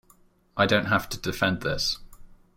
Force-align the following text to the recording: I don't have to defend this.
I 0.57 0.65
don't 0.65 0.85
have 0.87 1.09
to 1.09 1.19
defend 1.19 1.61
this. 1.61 1.99